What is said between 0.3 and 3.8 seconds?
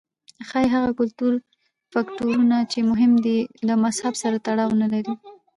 ښايي هغه کلتوري فکټورونه چې مهم دي له